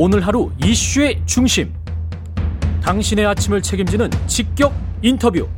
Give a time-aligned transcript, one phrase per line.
[0.00, 1.74] 오늘 하루 이슈의 중심.
[2.84, 5.48] 당신의 아침을 책임지는 직격 인터뷰.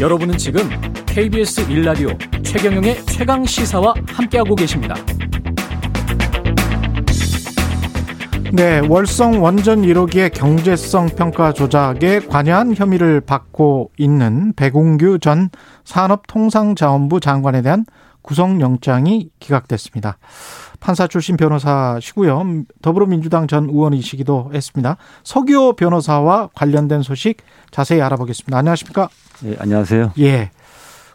[0.00, 0.68] 여러분은 지금
[1.06, 2.08] KBS 일라디오
[2.42, 4.96] 최경영의 최강 시사와 함께하고 계십니다.
[8.52, 15.50] 네, 월성 원전 1호기의 경제성 평가 조작에 관여한 혐의를 받고 있는 백운규 전
[15.84, 17.84] 산업통상자원부 장관에 대한
[18.28, 20.18] 구속영장이 기각됐습니다.
[20.80, 22.64] 판사 출신 변호사시고요.
[22.82, 24.98] 더불어민주당 전 의원이시기도 했습니다.
[25.24, 27.38] 서기호 변호사와 관련된 소식
[27.70, 28.58] 자세히 알아보겠습니다.
[28.58, 29.08] 안녕하십니까?
[29.40, 30.12] 네, 안녕하세요.
[30.18, 30.50] 예.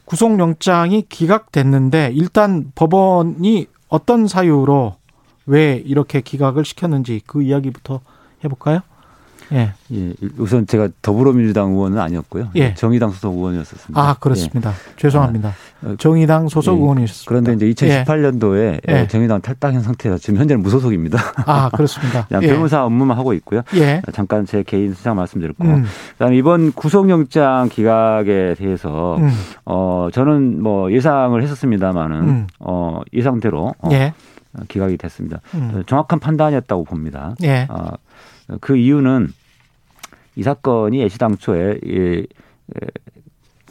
[0.06, 4.96] 구속영장이 기각됐는데 일단 법원이 어떤 사유로
[5.46, 8.02] 왜 이렇게 기각을 시켰는지 그 이야기부터
[8.44, 8.80] 해볼까요?
[9.54, 9.74] 예.
[9.94, 10.14] 예.
[10.38, 12.50] 우선 제가 더불어민주당 의원은 아니었고요.
[12.56, 12.74] 예.
[12.74, 14.02] 정의당 소속 의원이었었습니다.
[14.02, 14.72] 아, 그렇습니다.
[14.72, 14.96] 예.
[14.98, 15.54] 죄송합니다.
[15.84, 16.82] 아, 정의당 소속 예.
[16.82, 17.30] 의원이셨습니다.
[17.30, 19.08] 그런데 이제 2018년도에 예.
[19.08, 21.20] 정의당 탈당한 상태라 지금 현재는 무소속입니다.
[21.46, 22.28] 아, 그렇습니다.
[22.42, 23.62] 변호사 업무만 하고 있고요.
[24.12, 25.64] 잠깐 제 개인 수장 말씀드렸고.
[25.64, 25.86] 음.
[26.14, 29.30] 그다음에 이번 구속영장 기각에 대해서 음.
[29.66, 32.48] 어, 저는 뭐 예상을 했었습니다마는 음.
[32.60, 33.90] 어, 예상대로 어,
[34.68, 35.40] 기각이 됐습니다.
[35.56, 35.84] 음.
[35.88, 37.36] 정확한 판단이었다고 봅니다.
[37.44, 37.68] 예.
[37.70, 37.92] 어,
[38.62, 39.30] 그 이유는
[40.36, 42.28] 이 사건이 애시당초에 이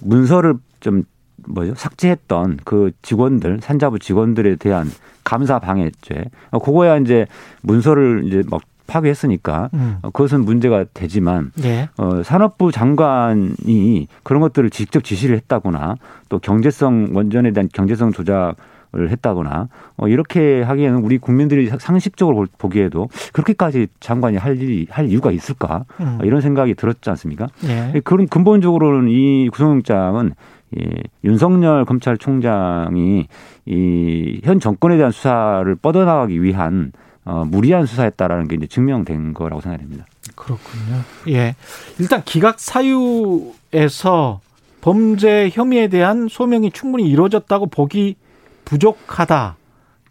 [0.02, 1.04] 문서를 좀
[1.46, 4.90] 뭐죠 삭제했던 그 직원들 산자부 직원들에 대한
[5.24, 7.26] 감사 방해죄 그거야 이제
[7.62, 9.98] 문서를 이제 막 파괴했으니까 음.
[10.02, 11.88] 그것은 문제가 되지만 예.
[11.96, 15.96] 어, 산업부 장관이 그런 것들을 직접 지시를 했다거나
[16.28, 18.54] 또 경제성 원전에 대한 경제성 조작 을
[18.94, 25.84] 했다거나 어, 이렇게 하기에는 우리 국민들이 상식적으로 보기에도 그렇게까지 장관이 할 일이 할 이유가 있을까
[26.00, 26.18] 음.
[26.22, 27.48] 이런 생각이 들었지 않습니까?
[27.64, 28.00] 예.
[28.04, 30.34] 그런 근본적으로는 이 구속영장은
[30.80, 30.84] 예,
[31.24, 33.26] 윤석열 검찰총장이
[33.66, 36.92] 이 현 정권에 대한 수사를 뻗어나가기 위한
[37.24, 40.06] 어, 무리한 수사였다라는 게 이제 증명된 거라고 생각됩니다.
[40.34, 41.02] 그렇군요.
[41.28, 41.54] 예.
[42.00, 44.40] 일단 기각 사유에서
[44.80, 48.16] 범죄 혐의에 대한 소명이 충분히 이루어졌다고 보기
[48.64, 49.56] 부족하다.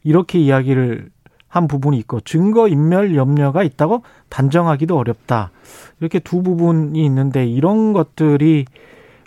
[0.03, 1.09] 이렇게 이야기를
[1.47, 5.51] 한 부분이 있고 증거 인멸 염려가 있다고 단정하기도 어렵다.
[5.99, 8.65] 이렇게 두 부분이 있는데 이런 것들이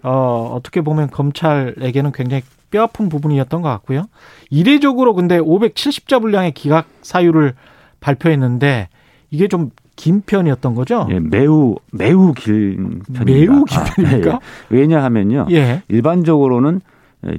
[0.03, 4.07] 어 어떻게 보면 검찰에게는 굉장히 뼈아픈 부분이었던 것 같고요.
[4.51, 7.55] 이례적으로 근데 570자 분량의 기각 사유를
[8.01, 8.89] 발표했는데
[9.31, 11.07] 이게 좀 긴 편이었던 거죠?
[11.11, 13.25] 예, 매우 매우 긴 편입니다.
[13.25, 14.31] 매우 긴 편입니까?
[14.33, 14.77] 아, 예.
[14.77, 15.47] 왜냐하면요.
[15.53, 15.83] 예.
[15.89, 16.81] 일반적으로는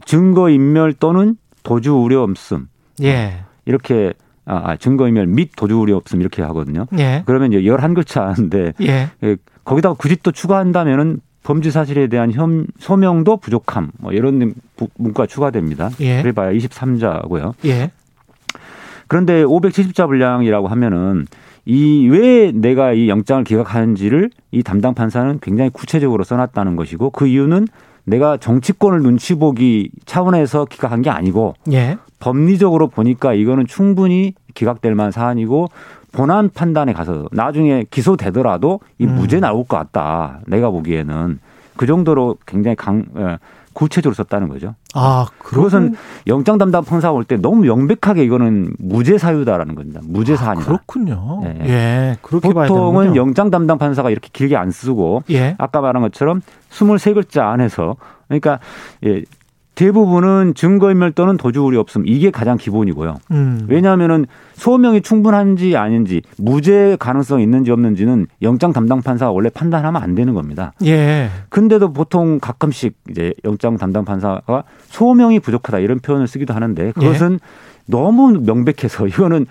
[0.06, 2.70] 증거 인멸 또는 도주 우려 없음.
[3.03, 3.44] 예.
[3.66, 4.14] 이렇게
[4.46, 6.86] 아, 아 증거인멸 및 도주 우려 없음 이렇게 하거든요.
[6.98, 7.24] 예.
[7.26, 9.09] 그러면 이제 열한 글자인데 예.
[9.24, 9.38] 예.
[9.66, 14.53] 거기다가 굳이 또 추가한다면은 범죄 사실에 대한 혐, 소명도 부족함 뭐 이런
[14.98, 15.90] 문구가 추가됩니다.
[16.00, 16.22] 예.
[16.22, 17.53] 그래봐야 23자고요.
[17.66, 17.92] 예.
[19.08, 21.26] 그런데 570자 분량이라고 하면은
[21.66, 27.68] 이 왜 내가 이 영장을 기각하는지를 이 담당 판사는 굉장히 구체적으로 써놨다는 것이고 그 이유는
[28.05, 31.97] 내가 정치권을 눈치 보기 차원에서 기각한 게 아니고 예.
[32.19, 35.69] 법리적으로 보니까 이거는 충분히 기각될 만한 사안이고
[36.11, 39.16] 본안 판단에 가서 나중에 기소되더라도 이 음.
[39.16, 40.39] 무죄 나올 것 같다.
[40.47, 41.39] 내가 보기에는
[41.75, 43.38] 그 정도로 굉장히 강 예,
[43.75, 44.74] 구체적으로 썼다는 거죠.
[44.96, 45.96] 아, 그것은
[46.28, 50.00] 영장 담당 판사 올 때 너무 명백하게 이거는 무죄 사유다라는 겁니다.
[50.03, 50.63] 무죄 사안이다.
[50.63, 51.41] 아, 그렇군요.
[51.44, 51.59] 네.
[51.68, 55.56] 예, 그렇게 보통은 영장 담당 판사가 이렇게 길게 안 쓰고 예.
[55.58, 56.41] 아까 말한 것처럼
[56.72, 57.97] 23글자 안에서
[58.28, 58.59] 그러니까
[59.06, 59.24] 예,
[59.75, 63.18] 대부분은 증거인멸 또는 도주 우려 없음 이게 가장 기본이고요.
[63.31, 63.66] 음.
[63.69, 70.16] 왜냐하면은 소명이 충분한지 아닌지 무죄 가능성 이 있는지 없는지는 영장 담당 판사가 원래 판단하면 안
[70.16, 70.74] 되는 겁니다.
[70.85, 71.30] 예.
[71.50, 77.40] 근데도 보통 가끔씩 이제 영장 담당 판사가 소명이 부족하다 이런 표현을 쓰기도 하는데 그것은 예.
[77.88, 79.46] 너무 명백해서 이거는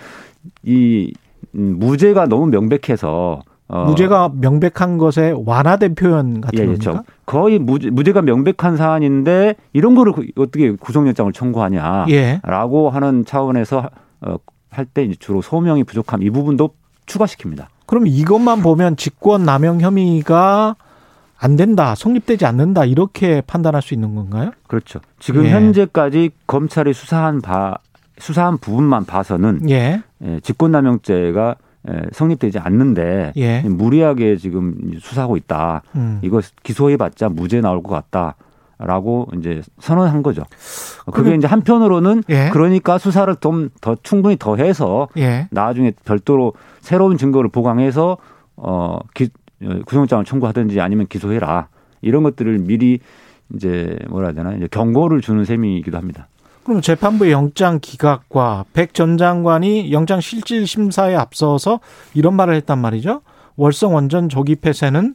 [0.62, 1.12] 이
[1.54, 3.84] 음, 무죄가 너무 명백해서 어.
[3.86, 6.92] 무죄가 명백한 것에 완화된 표현 같은 예, 그렇죠.
[6.92, 7.12] 겁니까?
[7.24, 12.40] 거의 무죄, 무죄가 명백한 사안인데 이런 거를 어떻게 구속영장을 청구하냐라고 예.
[12.92, 13.88] 하는 차원에서
[14.20, 14.36] 어,
[14.70, 16.70] 할때 주로 소명이 부족함 이 부분도
[17.06, 17.66] 추가시킵니다.
[17.86, 20.76] 그럼 이것만 보면 직권 남용 혐의가
[21.38, 24.52] 안 된다, 성립되지 않는다 이렇게 판단할 수 있는 건가요?
[24.66, 25.00] 그렇죠.
[25.18, 25.50] 지금 예.
[25.50, 27.78] 현재까지 검찰이 수사한 바
[28.18, 30.02] 수사한 부분만 봐서는 예.
[30.22, 31.63] 예, 직권남용죄가 예,
[32.12, 33.60] 성립되지 않는데 예.
[33.60, 35.82] 무리하게 지금 수사하고 있다.
[35.96, 36.18] 음.
[36.22, 38.36] 이거 기소해봤자 무죄 나올 것 같다.
[38.76, 40.42] 라고 이제 선언한 거죠.
[41.12, 42.50] 그게 이제 한편으로는 예.
[42.52, 45.46] 그러니까 수사를 좀 더 충분히 더 해서 예.
[45.52, 48.18] 나중에 별도로 새로운 증거를 보강해서
[48.56, 49.28] 어 기,
[49.86, 51.68] 구속영장을 청구하든지 아니면 기소해라
[52.02, 52.98] 이런 것들을 미리
[53.54, 56.26] 이제 뭐라 해야 되나 이제 경고를 주는 셈이기도 합니다.
[56.64, 61.80] 그럼 재판부의 영장 기각과 백 전 장관이 영장 실질 심사에 앞서서
[62.14, 63.22] 이런 말을 했단 말이죠.
[63.56, 65.14] 월성 원전 조기 폐쇄는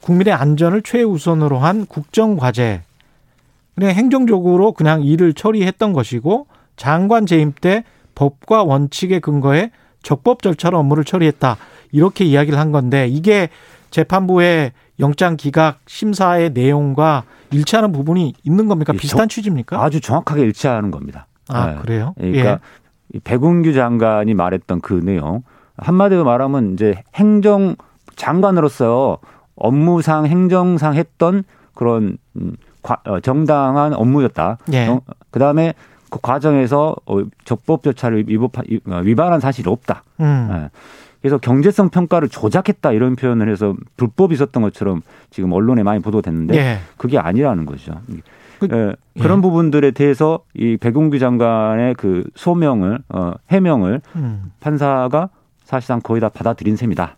[0.00, 2.82] 국민의 안전을 최우선으로 한 국정 과제.
[3.74, 6.46] 그냥 행정적으로 그냥 일을 처리했던 것이고
[6.76, 7.84] 장관 재임 때
[8.14, 9.70] 법과 원칙에 근거해
[10.02, 11.56] 적법 절차로 업무를 처리했다.
[11.92, 13.48] 이렇게 이야기를 한 건데 이게
[13.90, 18.92] 재판부의 영장 기각 심사의 내용과 일치하는 부분이 있는 겁니까?
[18.92, 19.82] 비슷한 취지입니까?
[19.82, 21.26] 아주 정확하게 일치하는 겁니다.
[21.48, 21.76] 아, 네.
[21.80, 22.14] 그래요?
[22.16, 22.60] 그러니까
[23.14, 23.18] 예.
[23.22, 25.42] 백운규 장관이 말했던 그 내용
[25.76, 27.76] 한마디로 말하면 이제 행정
[28.16, 29.18] 장관으로서
[29.56, 31.44] 업무상 행정상 했던
[31.74, 34.58] 그런 음, 어, 정당한 업무였다.
[34.72, 34.88] 예.
[34.88, 35.00] 어,
[35.30, 35.74] 그다음에
[36.10, 40.04] 그 과정에서 어, 적법 절차를 위반한 사실이 없다.
[40.20, 40.48] 음.
[40.52, 40.70] 예.
[41.24, 45.00] 그래서 경제성 평가를 조작했다 이런 표현을 해서 불법이 있었던 것처럼
[45.30, 46.80] 지금 언론에 많이 보도됐는데 예.
[46.98, 47.98] 그게 아니라는 거죠.
[48.58, 49.40] 그, 예, 그런 예.
[49.40, 54.52] 부분들에 대해서 이 백운규 장관의 그 소명을 어, 해명을 음.
[54.60, 55.30] 판사가
[55.64, 57.16] 사실상 거의 다 받아들인 셈이다.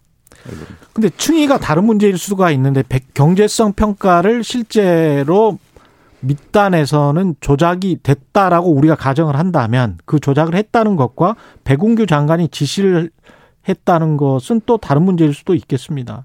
[0.93, 5.59] 근데 충의가 다른 문제일 수가 있는데 경제성 평가를 실제로
[6.21, 13.11] 밑단에서는 조작이 됐다라고 우리가 가정을 한다면 그 조작을 했다는 것과 백운규 장관이 지시를
[13.69, 16.25] 했다는 것은 또 다른 문제일 수도 있겠습니다.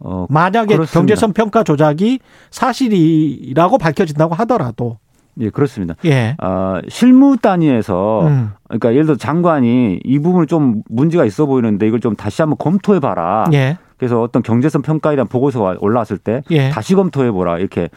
[0.00, 0.98] 어, 만약에 그렇습니다.
[0.98, 2.18] 경제성 평가 조작이
[2.50, 4.98] 사실이라고 밝혀진다고 하더라도
[5.40, 5.94] 예, 그렇습니다.
[6.04, 6.36] 예.
[6.38, 8.50] 아, 실무 단위에서 음.
[8.68, 13.00] 그러니까 예를 들어 장관이 이 부분을 좀 문제가 있어 보이는데 이걸 좀 다시 한번 검토해
[13.00, 13.46] 봐라.
[13.52, 13.78] 예.
[13.96, 16.70] 그래서 어떤 경제성 평가에 대한 보고서가 올라왔을 때 예.
[16.70, 17.58] 다시 검토해 보라.
[17.58, 17.88] 이렇게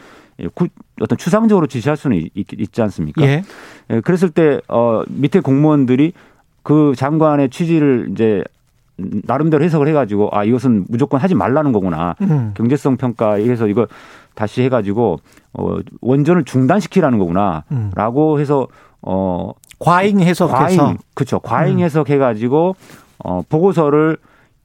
[1.00, 3.22] 어떤 추상적으로 지시할 수는 있, 지 않습니까?
[3.22, 3.42] 예.
[3.90, 4.00] 예.
[4.00, 6.12] 그랬을 때 어, 밑에 공무원들이
[6.62, 8.42] 그 장관의 취지를 이제
[8.98, 12.52] 나름대로 해석을 해가지고 아 이것은 무조건 하지 말라는 거구나 음.
[12.56, 13.86] 경제성 평가에서 이거
[14.34, 15.18] 다시 해가지고
[15.54, 18.40] 어 원전을 중단시키라는 거구나라고 음.
[18.40, 18.66] 해서
[19.02, 21.80] 어 과잉 해석해서 과잉, 그렇죠 과잉 음.
[21.80, 22.76] 해석해가지고
[23.18, 24.16] 어 보고서를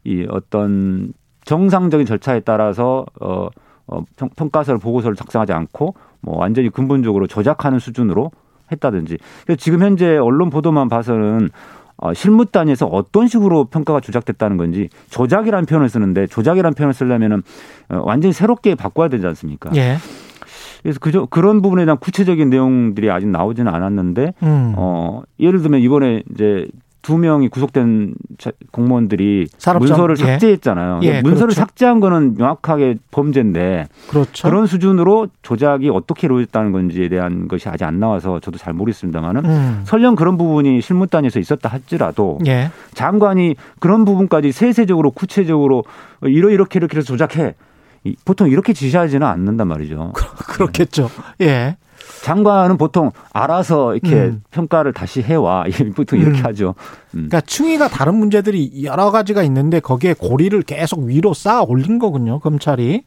[0.03, 1.13] 이 어떤
[1.45, 3.47] 정상적인 절차에 따라서 어,
[3.87, 4.01] 어
[4.35, 8.31] 평 가서를 보고서를 작성하지 않고 뭐 완전히 근본적으로 조작하는 수준으로
[8.71, 9.17] 했다든지.
[9.57, 11.49] 지금 현재 언론 보도만 봐서는
[12.01, 17.43] 어, 실무 단위에서 어떤 식으로 평가가 조작됐다는 건지 조작이라는 표현을 쓰는데 조작이라는 표현을 쓰려면은
[17.89, 19.69] 어, 완전히 새롭게 바꿔야 되지 않습니까?
[19.75, 19.97] 예.
[20.81, 24.73] 그래서 그저 그런 부분에 대한 구체적인 내용들이 아직 나오지는 않았는데 음.
[24.75, 26.67] 어 예를 들면 이번에 이제
[27.01, 28.13] 두 명이 구속된
[28.71, 30.23] 공무원들이 산업장, 문서를 예.
[30.23, 30.99] 삭제했잖아요.
[31.03, 31.61] 예, 문서를 그렇죠.
[31.61, 34.47] 삭제한 거는 명확하게 범죄인데 그렇죠.
[34.47, 39.81] 그런 수준으로 조작이 어떻게 이루어졌다는 건지에 대한 것이 아직 안 나와서 저도 잘 모르겠습니다만은 음.
[39.85, 42.69] 설령 그런 부분이 실무단에서 있었다 할지라도 예.
[42.93, 45.83] 장관이 그런 부분까지 세세적으로 구체적으로
[46.21, 47.55] 이러 이렇게 이렇게 해서 조작해
[48.25, 50.13] 보통 이렇게 지시하지는 않는단 말이죠.
[50.47, 51.09] 그렇겠죠.
[51.41, 51.77] 예.
[52.23, 54.43] 장관은 보통 알아서 이렇게 음.
[54.51, 55.65] 평가를 다시 해와
[55.95, 56.45] 보통 이렇게 음.
[56.45, 56.75] 하죠.
[57.13, 57.27] 음.
[57.29, 62.39] 그러니까 충의가 다른 문제들이 여러 가지가 있는데 거기에 고리를 계속 위로 쌓아 올린 거군요.
[62.39, 63.03] 검찰이.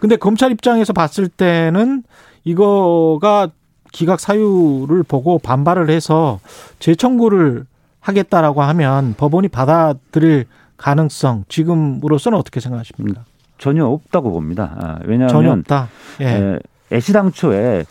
[0.00, 2.02] 근데 검찰 입장에서 봤을 때는
[2.44, 3.48] 이거가
[3.92, 6.40] 기각 사유를 보고 반발을 해서
[6.80, 7.64] 재청구를
[8.00, 10.46] 하겠다라고 하면 법원이 받아들일
[10.76, 13.20] 가능성 지금으로서는 어떻게 생각하십니까?
[13.20, 13.24] 음,
[13.58, 14.76] 전혀 없다고 봅니다.
[14.78, 15.88] 아, 왜냐하면 전혀 없다.
[16.20, 16.58] 예.
[16.92, 17.84] 애시당초에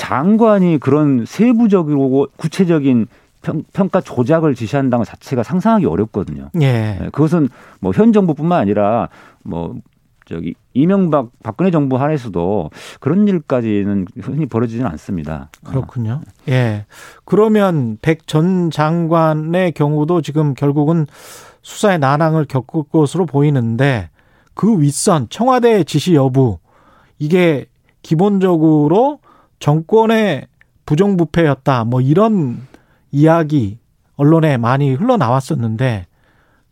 [0.00, 3.06] 장관이 그런 세부적이고 구체적인
[3.42, 6.48] 평, 가 조작을 지시한다는 것 자체가 상상하기 어렵거든요.
[6.62, 6.98] 예.
[7.00, 9.10] 네, 그것은 뭐 현 정부뿐만 아니라
[9.42, 9.76] 뭐
[10.24, 12.70] 저기 이명박 박근혜 정부 하에서도
[13.00, 15.50] 그런 일까지는 흔히 벌어지지는 않습니다.
[15.64, 16.22] 그렇군요.
[16.48, 16.86] 예.
[17.26, 21.06] 그러면 백 전 장관의 경우도 지금 결국은
[21.60, 24.08] 수사의 난항을 겪을 것으로 보이는데
[24.54, 26.58] 그 윗선 청와대 지시 여부
[27.18, 27.66] 이게
[28.00, 29.18] 기본적으로
[29.60, 30.46] 정권의
[30.86, 31.84] 부정부패였다.
[31.84, 32.66] 뭐 이런
[33.12, 33.78] 이야기
[34.16, 36.06] 언론에 많이 흘러나왔었는데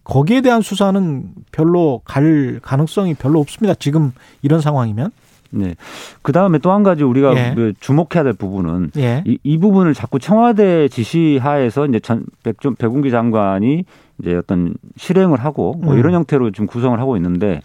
[0.04, 3.74] 거기에 대한 수사는 별로 갈 가능성이 별로 없습니다.
[3.74, 5.10] 지금 이런 상황이면.
[5.50, 5.76] 네.
[6.22, 7.54] 그 다음에 또 한 가지 우리가 예.
[7.54, 9.22] 그 주목해야 될 부분은 예.
[9.26, 13.84] 이, 이, 부분을 자꾸 청와대 지시하에서 이제 전 백, 백운기 장관이
[14.20, 15.98] 이제 어떤 실행을 하고 뭐 음.
[15.98, 17.60] 이런 형태로 지금 구성을 하고 있는데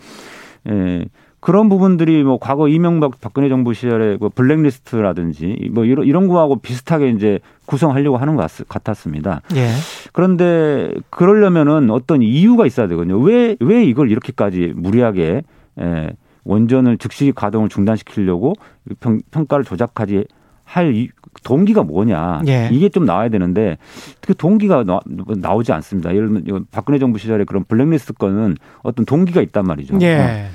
[0.69, 1.05] 예.
[1.43, 7.09] 그런 부분들이 뭐 과거 이명박 박근혜 정부 시절에 그 블랙리스트라든지 뭐 이런 이런 거하고 비슷하게
[7.09, 9.41] 이제 구성하려고 하는 것 같았습니다.
[9.57, 9.67] 예.
[10.13, 13.19] 그런데 그러려면은 어떤 이유가 있어야 되거든요.
[13.19, 15.41] 왜왜 이걸 이렇게까지 무리하게
[15.81, 16.11] 예,
[16.45, 18.53] 원전을 즉시 가동을 중단시키려고
[19.01, 20.23] 평, 평가를 조작하지
[20.63, 21.09] 할
[21.43, 22.69] 동기가 뭐냐 예.
[22.71, 23.77] 이게 좀 나와야 되는데
[24.21, 26.15] 그 동기가 나, 오지 않습니다.
[26.15, 29.97] 예를 들면 박근혜 정부 시절에 그런 블랙리스트 건은 어떤 동기가 있단 말이죠.
[30.03, 30.47] 예.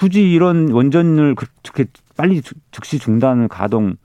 [0.00, 1.84] 굳이 이런 원전을 그렇게
[2.16, 2.40] 빨리
[2.70, 3.96] 즉시 중단을 가동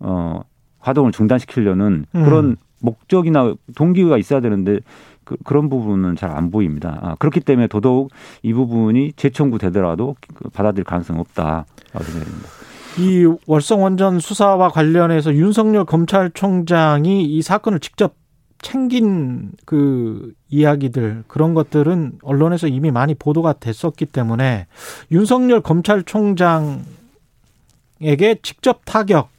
[0.00, 0.40] 어
[0.80, 2.24] 활동을 중단시키려는 음.
[2.24, 4.80] 그런 목적이나 동기가 있어야 되는데
[5.22, 6.98] 그, 그런 부분은 잘 안 보입니다.
[7.00, 8.10] 아, 그렇기 때문에 더더욱
[8.42, 11.64] 이 부분이 재청구 되더라도 그 받아들일 가능성이 없다라고
[12.04, 12.48] 생각합니다.
[12.98, 18.14] 이 월성 원전 수사와 관련해서 윤석열 검찰총장이 이 사건을 직접
[18.60, 24.66] 챙긴 그 이야기들 그런 것들은 언론에서 이미 많이 보도가 됐었기 때문에
[25.10, 26.84] 윤석열 검찰총장에게
[28.42, 29.30] 직접 타격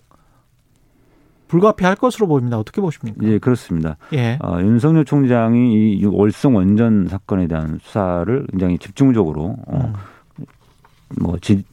[1.47, 2.59] 불가피할 것으로 보입니다.
[2.59, 3.25] 어떻게 보십니까?
[3.25, 3.97] 예, 그렇습니다.
[4.13, 4.37] 예.
[4.41, 9.93] 어, 윤석열 총장이 이 월성 원전 사건에 대한 수사를 굉장히 집중적으로 어,
[10.39, 10.45] 음.
[11.21, 11.63] 뭐 지,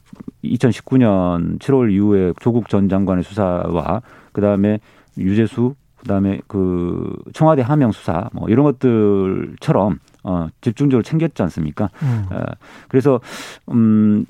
[0.43, 4.79] 2019년 7월 이후에 조국 전 장관의 수사와 그다음에
[5.17, 5.75] 유재수
[6.05, 11.89] 그다음에 그 청와대 하명 수사 뭐 이런 것들처럼 어 집중적으로 챙겼지 않습니까?
[12.03, 12.25] 음.
[12.31, 12.43] 어,
[12.87, 13.19] 그래서
[13.71, 14.25] 음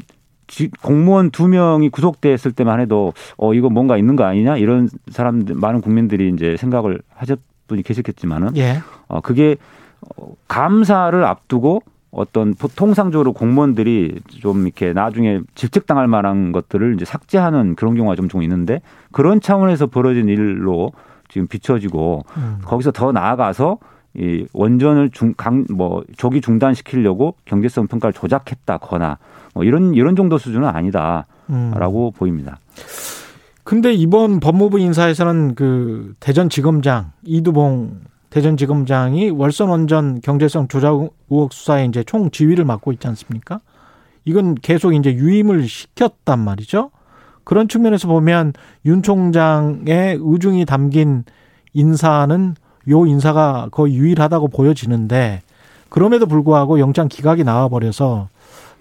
[0.82, 5.82] 공무원 두 명이 구속됐을 때만 해도 어 이거 뭔가 있는 거 아니냐 이런 사람들 많은
[5.82, 8.78] 국민들이 이제 생각을 하셨 분이 계셨겠지만은 예.
[9.08, 9.58] 어 그게
[10.16, 17.96] 어, 감사를 앞두고 어떤 통상적으로 공무원들이 좀 이렇게 나중에 질책당할 만한 것들을 이제 삭제하는 그런
[17.96, 20.94] 경우가 좀좀 있는데 그런 차원에서 벌어진 일로
[21.30, 22.60] 지금 비춰지고 음.
[22.64, 23.78] 거기서 더 나아가서
[24.18, 29.18] 이 원전을 중, 강, 뭐, 조기 중단시키려고 경제성 평가를 조작했다거나
[29.54, 32.12] 뭐 이런, 이런 정도 수준은 아니다라고 음.
[32.18, 32.60] 보입니다.
[33.66, 40.94] 근데 이번 법무부 인사에서는 그 대전지검장 이두봉 대전지검장이 월선 원전 경제성 조작
[41.30, 43.62] 의혹 수사에 이제 총 지휘를 맡고 있지 않습니까?
[44.24, 46.92] 이건 계속 이제 유임을 시켰단 말이죠.
[47.46, 48.54] 그런 측면에서 보면
[48.86, 51.24] 윤 총장의 의중이 담긴
[51.74, 52.56] 인사는
[52.90, 55.42] 요 인사가 거의 유일하다고 보여지는데
[55.90, 58.28] 그럼에도 불구하고 영장 기각이 나와 버려서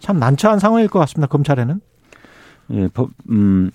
[0.01, 1.29] 참 난처한 상황일 것 같습니다.
[1.29, 1.81] 검찰에는.
[2.73, 3.71] 예, 법, 음,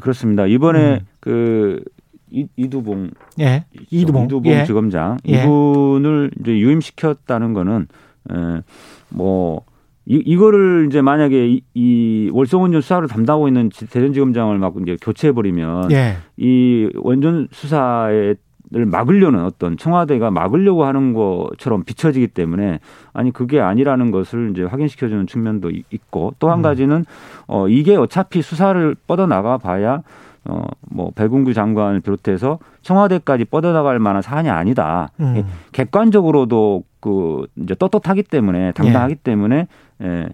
[0.00, 0.46] 그렇습니다.
[0.46, 1.06] 이번에 음.
[1.20, 1.82] 그
[2.30, 3.10] 이, 이두봉,
[3.40, 4.64] 예, 이두봉, 이두봉 예.
[4.64, 5.44] 지검장 예.
[5.44, 7.86] 이분을 이제 유임시켰다는 거는
[8.30, 8.62] 에,
[9.08, 9.62] 뭐
[10.06, 16.16] 이, 이거를 이제 만약에 이, 이 월성원전 수사를 담당하고 있는 대전지검장을 막 이제 교체해버리면 예.
[16.36, 18.34] 이 원전 수사에
[18.70, 22.80] 를 막으려는 어떤 청와대가 막으려고 하는 것처럼 비춰지기 때문에
[23.12, 26.62] 아니 그게 아니라는 것을 이제 확인시켜주는 측면도 있고 또한 음.
[26.62, 27.04] 가지는
[27.46, 30.02] 어 이게 어차피 수사를 뻗어 나가 봐야
[30.48, 35.10] 어뭐 배군구 장관을 비롯해서 청와대까지 뻗어 나갈 만한 사안이 아니다.
[35.20, 35.34] 음.
[35.36, 39.22] 예, 객관적으로도 그 이제 떳떳하기 때문에 당당하기 예.
[39.22, 39.68] 때문에
[40.02, 40.28] 예,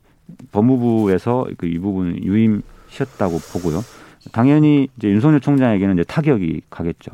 [0.53, 3.83] 법무부에서 그 이 부분 유임시켰다고 보고요.
[4.33, 7.13] 당연히 이제 윤석열 총장에게는 이제 타격이 가겠죠.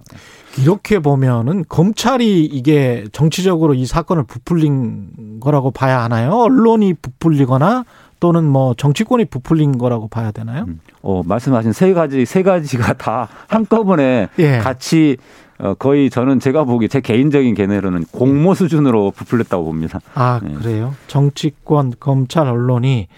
[0.58, 6.32] 이렇게 보면은 검찰이 이게 정치적으로 이 사건을 부풀린 거라고 봐야 하나요?
[6.32, 7.84] 언론이 부풀리거나
[8.18, 10.64] 또는 뭐 정치권이 부풀린 거라고 봐야 되나요?
[10.66, 10.80] 음.
[11.02, 14.58] 어, 말씀하신 세 가지 세 가지가 다 한꺼번에 예.
[14.58, 15.16] 같이
[15.58, 20.00] 어, 거의 저는 제가 보기 제 개인적인 견해로는 공모 수준으로 부풀렸다고 봅니다.
[20.14, 20.52] 아, 네.
[20.54, 20.94] 그래요?
[21.06, 23.08] 정치권, 검찰, 언론이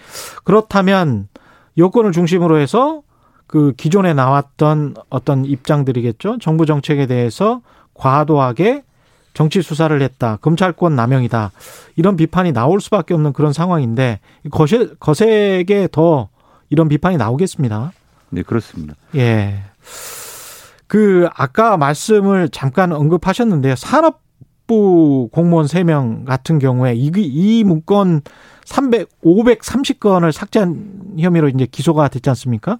[0.43, 1.27] 그렇다면
[1.77, 3.01] 여권을 중심으로 해서
[3.47, 6.37] 그 기존에 나왔던 어떤 입장들이겠죠.
[6.39, 7.61] 정부 정책에 대해서
[7.93, 8.83] 과도하게
[9.33, 10.37] 정치 수사를 했다.
[10.41, 11.51] 검찰권 남용이다.
[11.95, 14.19] 이런 비판이 나올 수밖에 없는 그런 상황인데
[14.51, 16.29] 거세, 거세게 더
[16.69, 17.91] 이런 비판이 나오겠습니다.
[18.29, 18.95] 네, 그렇습니다.
[19.15, 19.63] 예.
[20.89, 23.75] 그 아까 말씀을 잠깐 언급하셨는데요.
[23.75, 28.21] 산업부 공무원 3명 같은 경우에 이, 이 문건
[28.65, 32.79] 300, 530건을 삭제한 혐의로 이제 기소가 됐지 않습니까?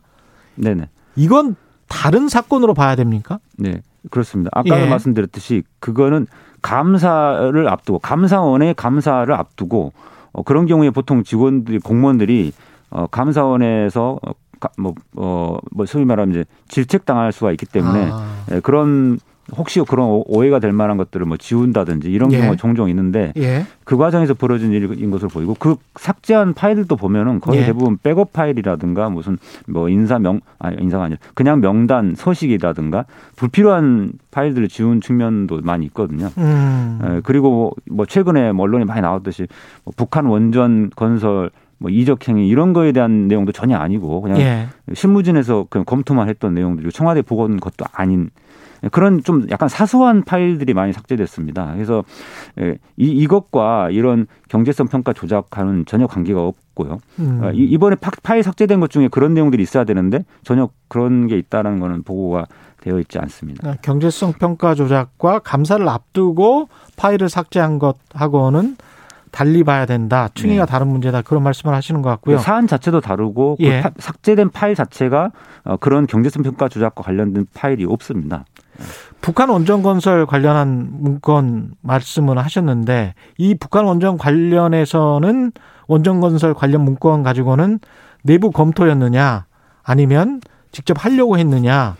[0.55, 0.89] 네네.
[1.17, 1.55] 이건
[1.87, 3.39] 다른 사건으로 봐야 됩니까?
[3.59, 4.49] 네, 그렇습니다.
[4.53, 4.89] 아까도 예.
[4.89, 6.25] 말씀드렸듯이 그거는
[6.63, 9.93] 감사를 앞두고 감사원의 감사를 앞두고
[10.31, 12.53] 어, 그런 경우에 보통 직원들이 공무원들이
[12.89, 14.31] 어, 감사원에서 어,
[14.77, 18.45] 뭐, 어, 뭐, 소위 말하면 이제 질책당할 수가 있기 때문에 아.
[18.51, 19.19] 예, 그런
[19.55, 22.37] 혹시 그런 오해가 될 만한 것들을 뭐 지운다든지 이런 예.
[22.37, 23.65] 경우가 종종 있는데 예.
[23.83, 27.65] 그 과정에서 벌어진 일인 것으로 보이고 그 삭제한 파일들도 보면은 거의 예.
[27.65, 29.37] 대부분 백업 파일이라든가 무슨
[29.67, 36.29] 뭐 인사 명 아니 인사가 아니라 그냥 명단 서식이라든가 불필요한 파일들을 지운 측면도 많이 있거든요.
[36.37, 36.99] 음.
[37.03, 39.47] 에, 예, 그리고 뭐 최근에 뭐 언론에 많이 나왔듯이
[39.83, 41.49] 뭐 북한 원전 건설
[41.79, 44.67] 뭐 이적 행위 이런 거에 대한 내용도 전혀 아니고 그냥 예.
[44.93, 48.29] 실무진에서 그냥 검토만 했던 내용들이고 청와대 보고는 것도 아닌
[48.91, 51.73] 그런 좀 약간 사소한 파일들이 많이 삭제됐습니다.
[51.73, 52.03] 그래서
[52.59, 56.99] 예, 이, 이것과 이런 경제성 평가 조작하는 전혀 관계가 없고요.
[57.19, 57.41] 음.
[57.43, 62.03] 아, 이번에 파일 삭제된 것 중에 그런 내용들이 있어야 되는데 전혀 그런 게 있다는 거는
[62.03, 62.45] 보고가
[62.81, 63.69] 되어 있지 않습니다.
[63.69, 68.77] 아, 경제성 평가 조작과 감사를 앞두고 파일을 삭제한 것하고는
[69.31, 70.29] 달리 봐야 된다.
[70.33, 70.71] 층위가 네.
[70.71, 71.21] 다른 문제다.
[71.21, 72.37] 그런 말씀을 하시는 것 같고요.
[72.39, 73.81] 사안 자체도 다르고 그 예.
[73.81, 75.31] 그 삭제된 파일 자체가
[75.63, 78.45] 어, 그런 경제성 평가 조작과 관련된 파일이 없습니다.
[79.21, 85.51] 북한 원전 건설 관련한 문건 말씀을 하셨는데 이 북한 원전 관련해서는
[85.87, 87.79] 원전 건설 관련 문건 가지고는
[88.23, 89.45] 내부 검토였느냐
[89.83, 91.95] 아니면 직접 하려고 했느냐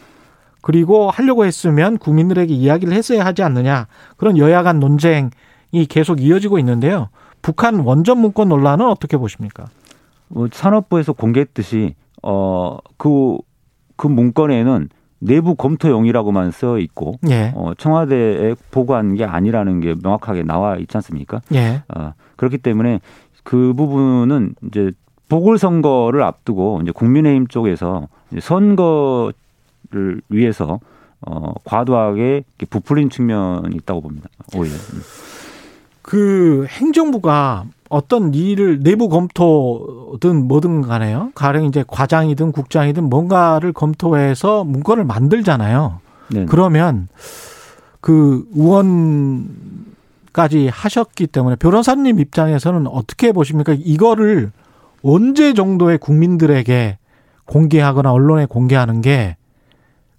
[0.61, 5.29] 그리고 하려고 했으면 국민들에게 이야기를 했어야 하지 않느냐 그런 여야 간 논쟁이
[5.89, 7.09] 계속 이어지고 있는데요.
[7.41, 9.67] 북한 원전 문건 논란은 어떻게 보십니까?
[10.27, 13.37] 뭐 산업부에서 공개했듯이 어그그
[13.95, 17.51] 그 문건에는 내부 검토용이라고만 써 있고 예.
[17.55, 21.41] 어, 청와대에 보고한 게 아니라는 게 명확하게 나와 있지 않습니까?
[21.53, 21.83] 예.
[21.93, 23.01] 어, 그렇기 때문에
[23.43, 24.91] 그 부분은 이제
[25.27, 29.33] 보궐선거를 앞두고 이제 국민의힘 쪽에서 이제 선거를
[30.29, 30.79] 위해서
[31.21, 34.29] 어, 과도하게 부풀린 측면이 있다고 봅니다.
[34.55, 34.75] 오히려.
[36.09, 41.31] 그 행정부가 어떤 일을 내부 검토든 뭐든 간에요.
[41.35, 45.99] 가령 이제 과장이든 국장이든 뭔가를 검토해서 문건을 만들잖아요.
[46.31, 47.07] 네 그러면
[48.01, 49.47] 그 의원까지
[50.67, 53.75] 하셨기 때문에 변호사님 입장에서는 어떻게 보십니까?
[53.77, 54.51] 이거를
[55.03, 56.97] 언제 정도의 국민들에게
[57.45, 59.35] 공개하거나 언론에 공개하는 게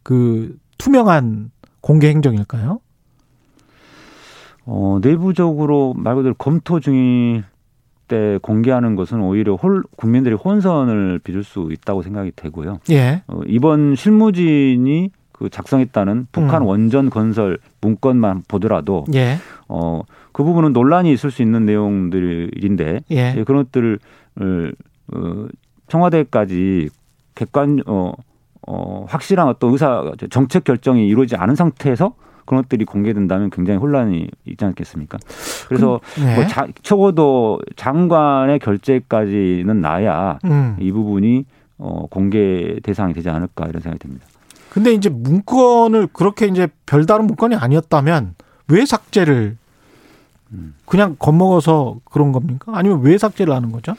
[0.03, 2.81] 그 투명한 공개 행정일까요?
[4.73, 7.43] 어, 내부적으로 말 그대로 검토 중일
[8.07, 12.79] 때 공개하는 것은 오히려 홀, 국민들이 혼선을 빚을 수 있다고 생각이 되고요.
[12.91, 13.23] 예.
[13.27, 16.69] 어, 이번 실무진이 그 작성했다는 북한 음.
[16.69, 19.39] 원전 건설 문건만 보더라도 예.
[19.67, 23.35] 어, 그 부분은 논란이 있을 수 있는 내용들인데 예.
[23.37, 23.99] 예 그런 것들을
[24.39, 25.47] 어,
[25.89, 26.91] 청와대까지
[27.35, 28.13] 객관 어,
[28.69, 32.15] 어, 확실한 어떤 의사 정책 결정이 이루어지지 않은 상태에서
[32.51, 35.19] 그런 것들이 공개된다면 굉장히 혼란이 있지 않겠습니까?
[35.69, 36.35] 그래서 그, 네.
[36.35, 40.77] 뭐 자, 적어도 장관의 결재까지는 나야 음.
[40.81, 41.45] 이 부분이
[41.79, 44.27] 어, 공개 대상이 되지 않을까 이런 생각이 듭니다.
[44.69, 48.35] 근데 이제 문건을 그렇게 이제 별다른 문건이 아니었다면
[48.67, 49.57] 왜 삭제를
[50.51, 50.75] 음.
[50.87, 52.73] 그냥 겁먹어서 그런 겁니까?
[52.75, 53.95] 아니면 왜 삭제를 하는 거죠?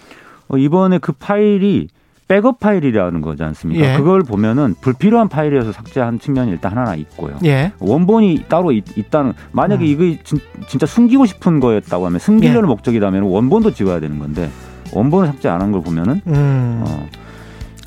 [0.50, 1.88] 어, 이번에 그 파일이
[2.32, 3.94] 백업 파일이라는 거지 않습니까?
[3.94, 3.98] 예.
[3.98, 7.36] 그걸 보면은 불필요한 파일이어서 삭제한 측면이 일단 하나 있고요.
[7.44, 7.74] 예.
[7.80, 9.88] 원본이 따로 있, 다는 만약에 음.
[9.88, 10.40] 이거 진,
[10.80, 12.68] 짜 숨기고 싶은 거였다고 하면 숨기려는 예.
[12.68, 14.50] 목적이라면 원본도 지워야 되는 건데
[14.94, 16.84] 원본을 삭제 안 한 걸 보면은 음.
[16.88, 17.06] 어.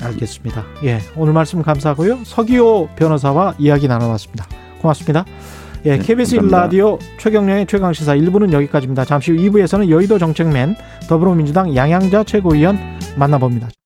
[0.03, 0.63] 알겠습니다.
[0.83, 2.19] 예, 오늘 말씀 감사하고요.
[2.23, 4.45] 서기호 변호사와 이야기 나눠봤습니다.
[4.79, 5.25] 고맙습니다.
[5.85, 6.61] 예, 네, KBS 감사합니다.
[6.61, 9.05] 라디오 최경련의 최강시사 1부는 여기까지입니다.
[9.05, 10.75] 잠시 후 2부에서는 여의도 정책맨
[11.09, 12.77] 더불어민주당 양양자 최고위원
[13.17, 13.69] 만나봅니다.